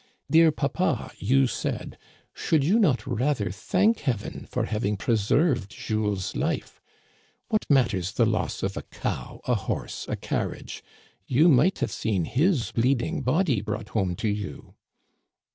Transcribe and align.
'Dear 0.31 0.51
papa,' 0.51 1.11
you 1.19 1.45
said, 1.45 1.95
* 2.15 2.33
should 2.33 2.63
you 2.63 2.79
not 2.79 3.05
rather 3.05 3.51
thank 3.51 3.99
heaven 3.99 4.47
for 4.49 4.65
having 4.65 4.97
preserved 4.97 5.69
Jules's 5.69 6.35
life? 6.35 6.81
What 7.49 7.67
matters 7.69 8.13
the 8.13 8.25
loss 8.25 8.63
of 8.63 8.75
a 8.75 8.81
cow, 8.81 9.41
a 9.45 9.53
horse, 9.53 10.07
a 10.09 10.15
carriage? 10.15 10.83
You 11.27 11.49
might 11.49 11.77
have 11.77 11.91
seen 11.91 12.25
his 12.25 12.71
bleeding 12.71 13.21
body 13.21 13.61
brought 13.61 13.89
home 13.89 14.15
to 14.15 14.27
you 14.27 14.73